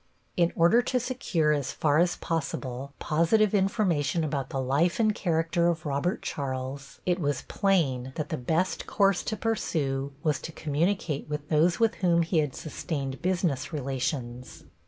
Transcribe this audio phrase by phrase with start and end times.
[0.35, 5.67] In order to secure as far as possible positive information about the life and character
[5.67, 11.29] of Robert Charles, it was plain that the best course to pursue was to communicate
[11.29, 14.63] with those with whom he had sustained business relations.